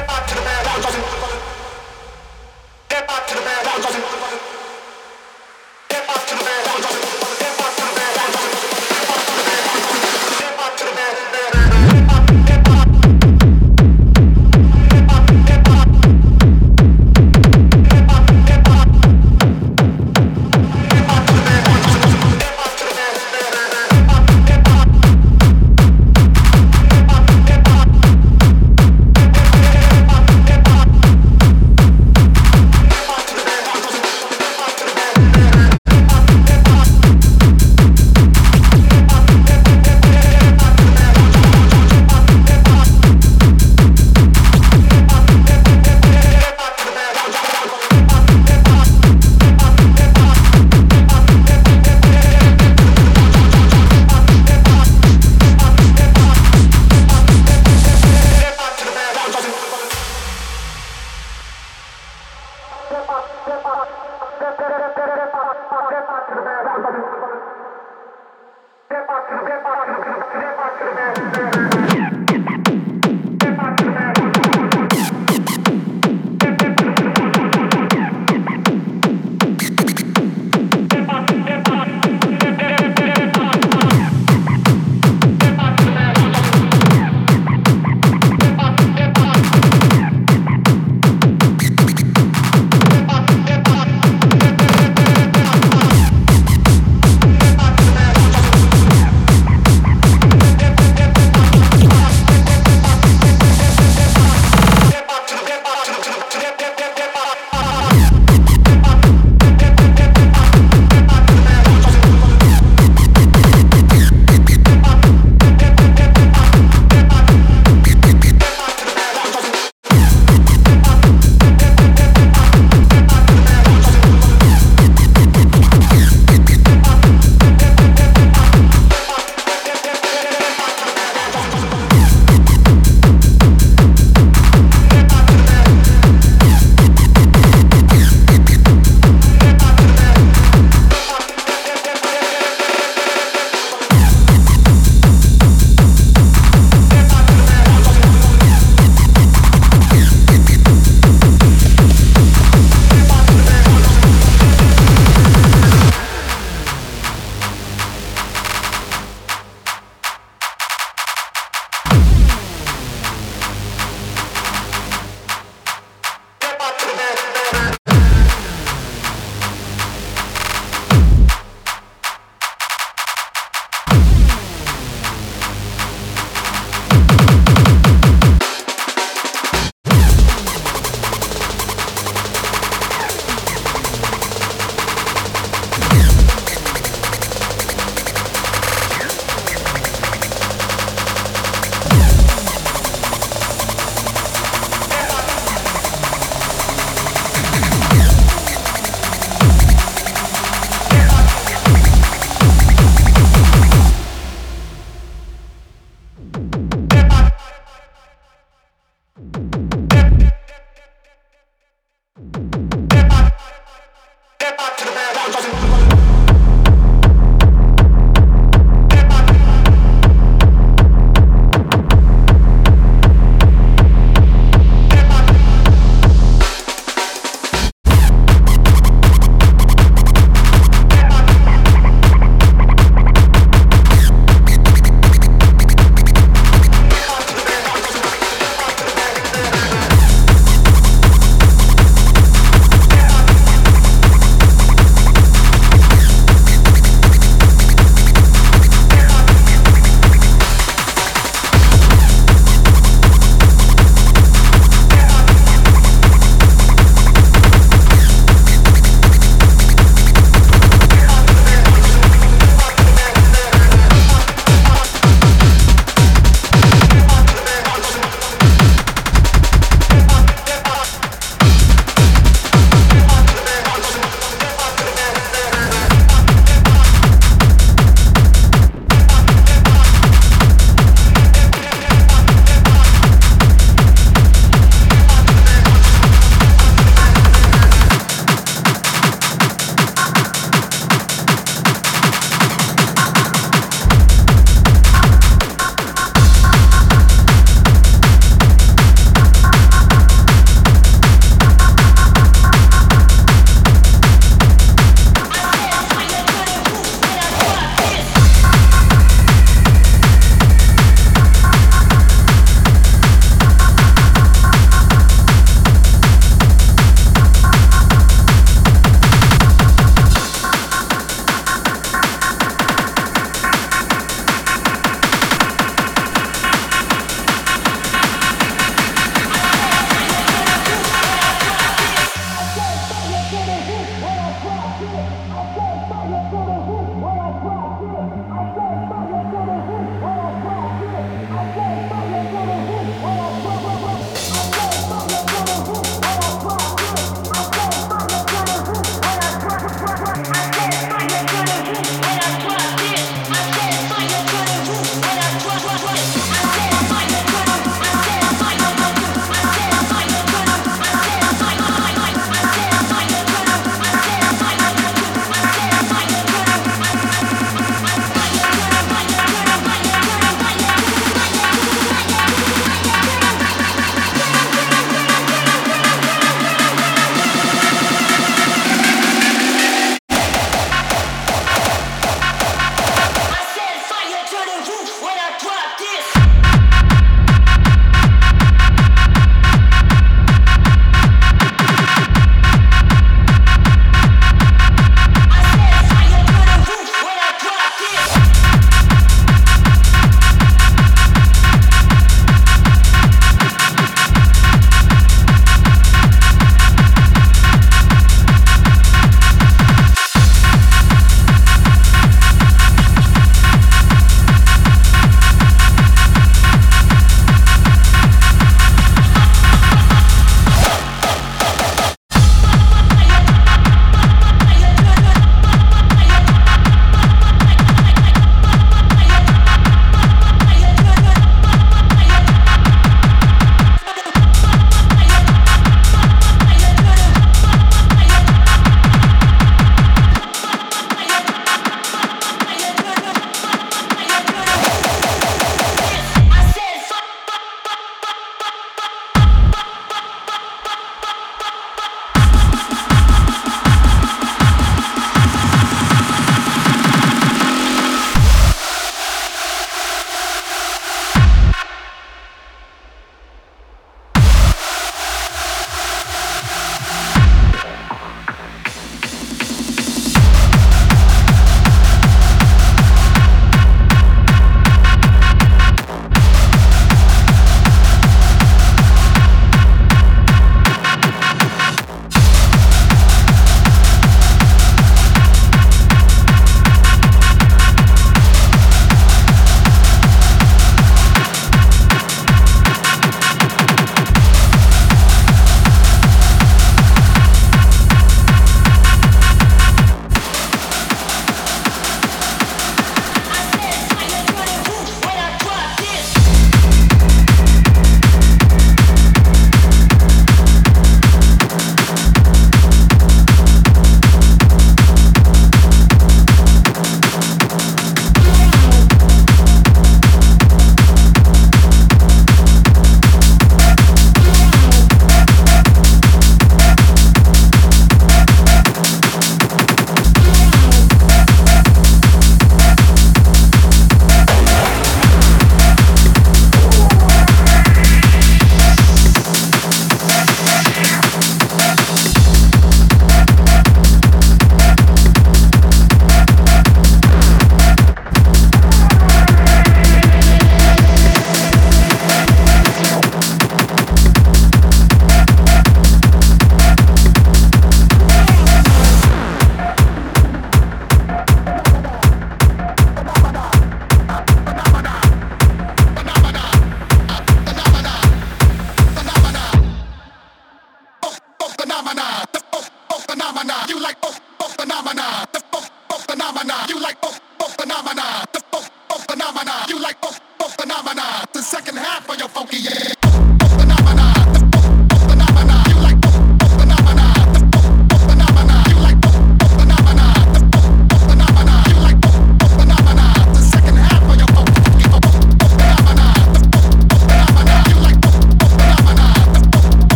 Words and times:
Step 0.00 0.08
back 0.08 0.26
to 0.28 0.34
the 0.34 0.40
man, 0.40 0.64
one 0.64 0.80
dozen. 0.80 1.02
Step 2.86 3.06
up 3.10 3.28
to 3.28 3.34
the 3.34 3.40
man, 3.42 3.66
one 3.66 3.82
dozen. 3.82 4.19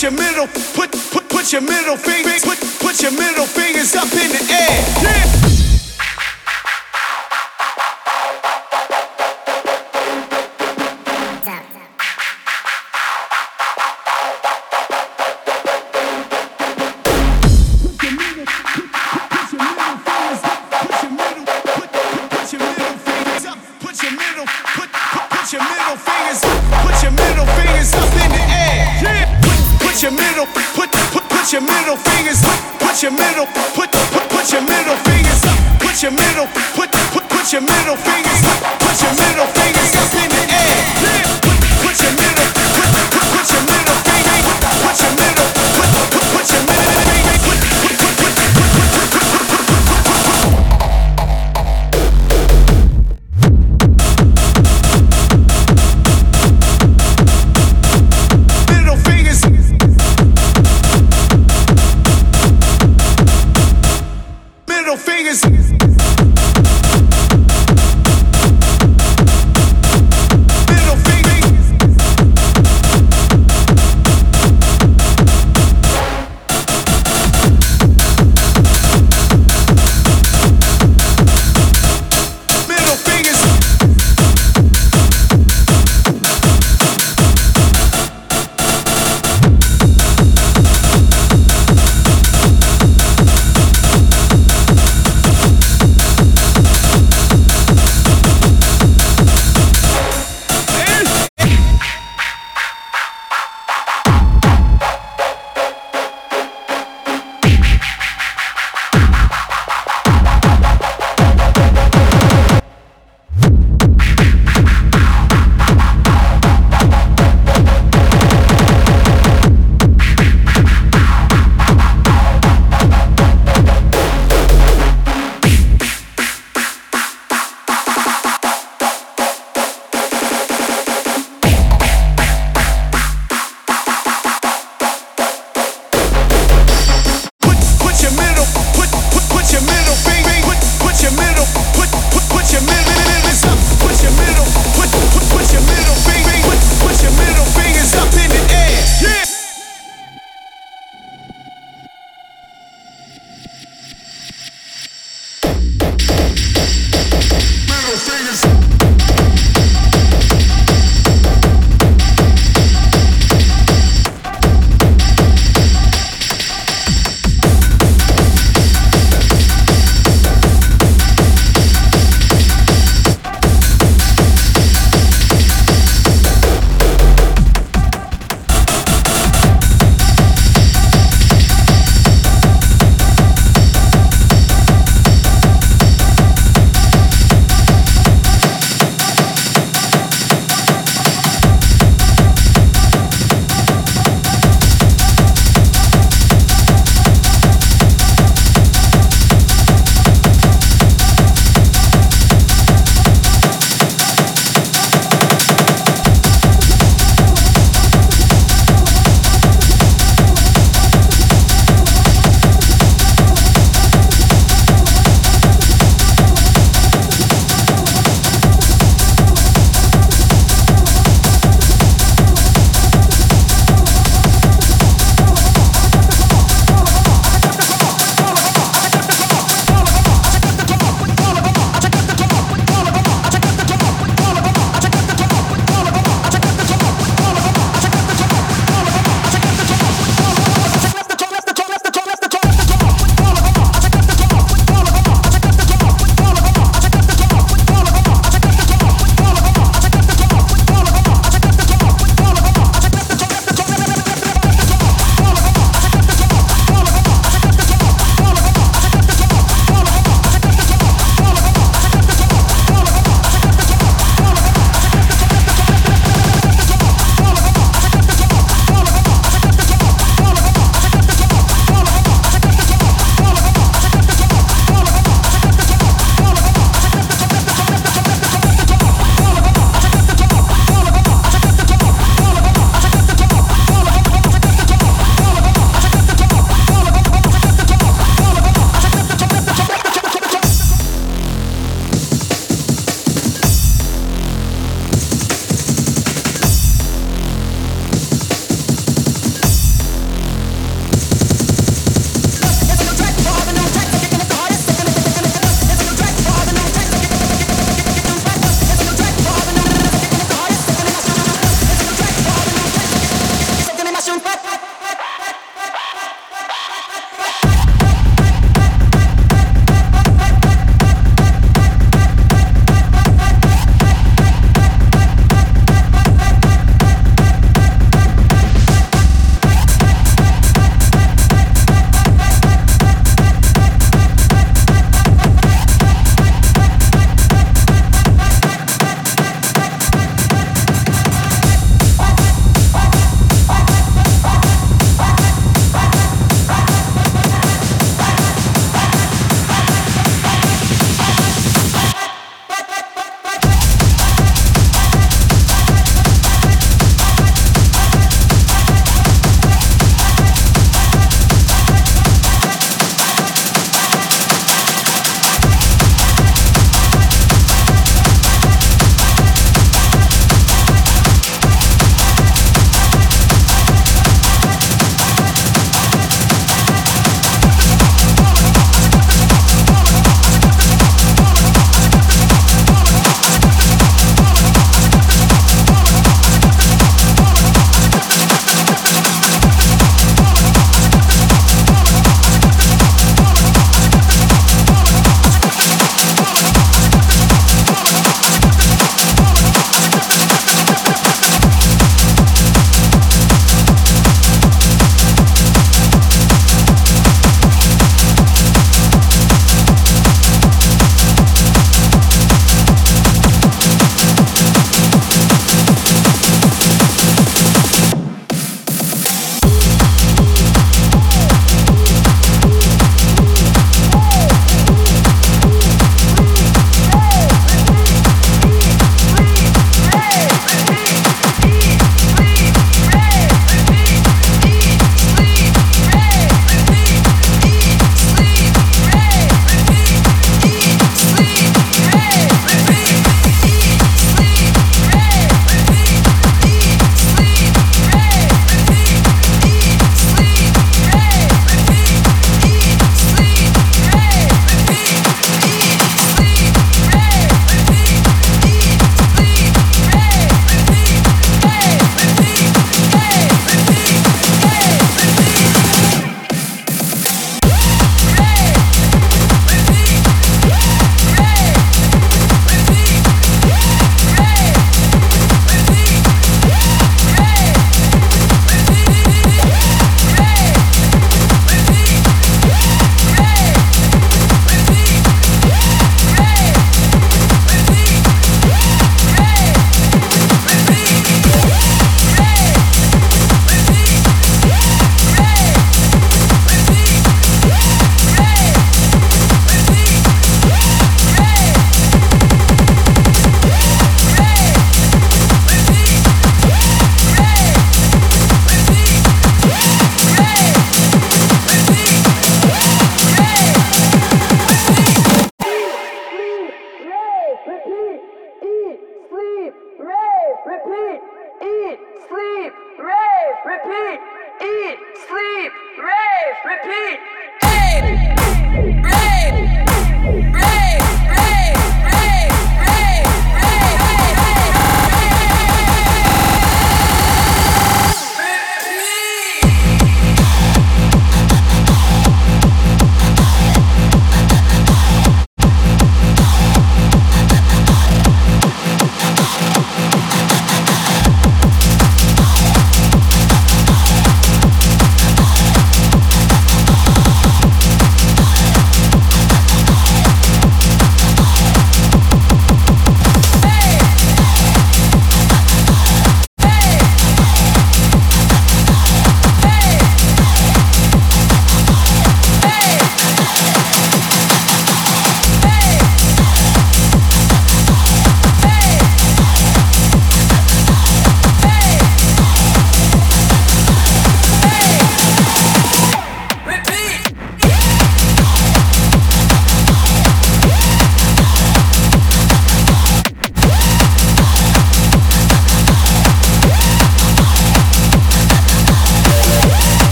put 0.00 0.12
your 0.12 0.18
middle, 0.18 0.46
put, 0.72 0.90
put, 1.12 1.28
put 1.28 1.52
your 1.52 1.60
middle 1.60 1.94
fingers, 1.94 2.42
put, 2.42 2.58
put 2.80 3.02
your 3.02 3.12
middle 3.12 3.44
fingers 3.44 3.94
up 3.94 4.10
in 4.14 4.30
the 4.32 4.46
air. 4.50 4.59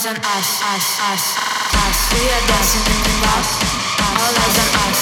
eyes 0.00 0.06
on 0.06 0.16
us, 0.16 0.62
us, 0.64 0.96
us, 1.12 1.24
us. 1.76 1.98
We 2.12 2.24
are 2.24 2.44
dancing 2.48 2.86
in 2.88 3.00
the 3.04 3.12
house. 3.28 3.52
All 4.00 4.32
eyes 4.32 4.56
on 4.56 4.68
us, 4.88 5.00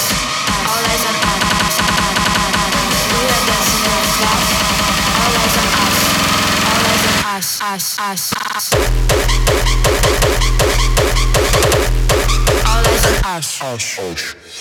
all 0.67 0.83
eyes 0.91 1.05
on 1.07 1.15
us. 1.23 1.75
We 3.07 3.23
are 3.23 3.43
dancing 3.47 3.79
in 3.79 3.95
the 3.95 4.11
club. 4.19 4.43
All 5.15 5.39
eyes 5.39 5.55
on 5.55 5.67
us, 5.79 5.97
all 6.67 6.83
eyes 6.83 7.05
on 7.07 7.15
us, 7.31 7.47
us, 7.63 7.85
us. 7.99 8.23
All 12.67 12.83
eyes 12.83 13.03
on 13.07 13.15
us. 13.23 13.47
us, 13.61 13.99
us. 13.99 14.58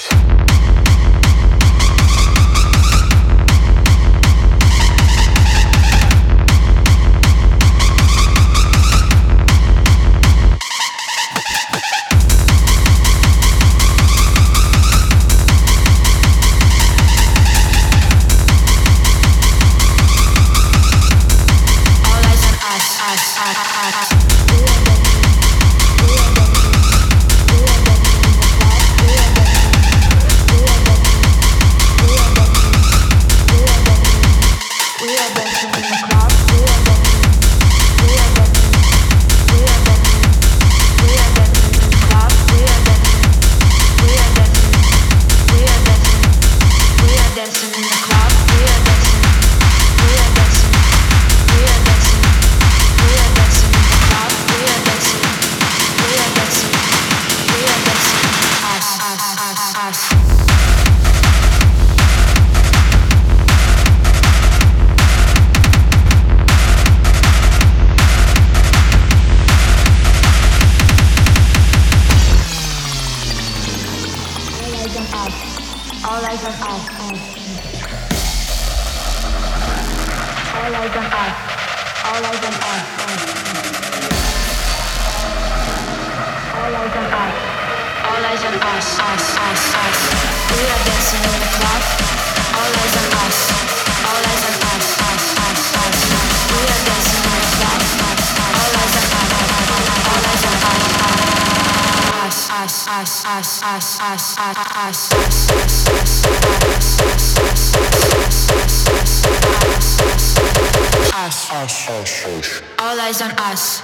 All 112.81 112.99
eyes 112.99 113.22
on 113.22 113.31
us. 113.39 113.83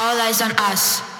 All 0.00 0.20
eyes 0.20 0.42
on 0.42 0.50
us. 0.58 1.17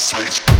Sage. 0.00 0.59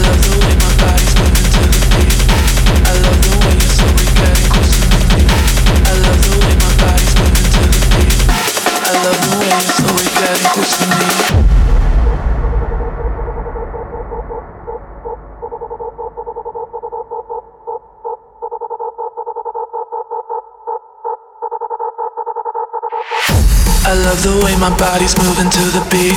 I 23.83 23.93
love 23.95 24.21
the 24.21 24.39
way 24.45 24.55
my 24.57 24.69
body's 24.77 25.17
moving 25.17 25.49
to 25.49 25.63
the 25.73 25.81
beat. 25.89 26.15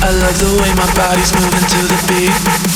I 0.00 0.10
love 0.12 0.38
the 0.38 0.46
way 0.62 0.72
my 0.74 0.86
body's 0.94 1.32
moving 1.34 1.66
to 1.74 1.80
the 1.90 1.98
beat. 2.08 2.68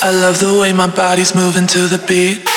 I 0.00 0.10
love 0.12 0.38
the 0.38 0.58
way 0.60 0.72
my 0.72 0.86
body's 0.86 1.34
moving 1.34 1.66
to 1.66 1.88
the 1.88 1.98
beat. 2.06 2.47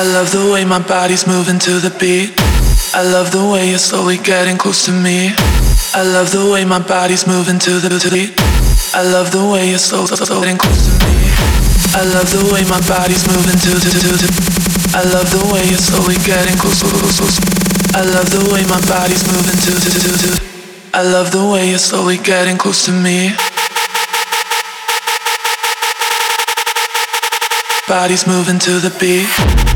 I 0.00 0.02
love 0.16 0.32
the 0.32 0.48
way 0.48 0.64
my 0.64 0.80
body's 0.80 1.28
moving 1.28 1.60
to 1.60 1.76
the 1.76 1.92
beat. 2.00 2.32
I 2.96 3.04
love 3.04 3.36
the 3.36 3.44
way 3.52 3.68
you're 3.68 3.76
slowly 3.76 4.16
getting 4.16 4.56
close 4.56 4.88
to 4.88 4.96
me. 4.96 5.28
I 5.92 6.00
love 6.00 6.32
the 6.32 6.48
way 6.48 6.64
my 6.64 6.80
body's 6.80 7.28
moving 7.28 7.60
to 7.60 7.76
the 7.84 7.92
beat. 8.08 8.32
I 8.96 9.04
love 9.04 9.28
the 9.28 9.44
way 9.44 9.68
you're 9.68 9.76
slowly 9.76 10.16
getting 10.16 10.56
close 10.56 10.88
to 10.88 10.96
me. 11.04 11.28
I 11.92 12.00
love 12.16 12.32
the 12.32 12.48
way 12.48 12.64
my 12.64 12.80
body's 12.88 13.28
moving 13.28 13.60
to 13.60 13.72
the 13.76 13.92
beat. 13.92 14.24
I 14.96 15.04
love 15.04 15.28
the 15.36 15.44
way 15.52 15.68
you're 15.68 15.76
slowly 15.76 16.16
getting 16.24 16.56
close. 16.56 16.80
I 17.92 18.00
love 18.00 18.32
the 18.32 18.40
way 18.56 18.64
my 18.72 18.80
body's 18.88 19.20
moving 19.28 19.60
to 19.68 19.72
the 19.84 20.40
I 20.96 21.04
love 21.04 21.28
the 21.28 21.44
way 21.44 21.68
you're 21.68 21.78
slowly 21.78 22.16
getting 22.16 22.56
close 22.56 22.88
to 22.88 22.92
me. 22.96 23.36
Body's 27.84 28.24
moving 28.24 28.56
to 28.64 28.80
the 28.80 28.88
beat. 28.96 29.69